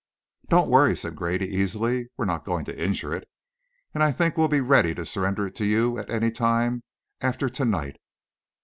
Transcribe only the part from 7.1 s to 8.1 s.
after to night.